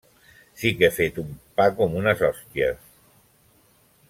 -Sí 0.61 0.71
que 0.79 0.87
he 0.87 0.95
fet 0.95 1.19
un 1.25 1.29
pa 1.61 1.69
com 1.81 1.95
unes 2.01 2.27
hòsties! 2.29 2.93